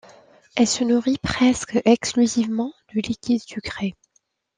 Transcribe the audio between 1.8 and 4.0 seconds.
exclusivement de liquides sucrés.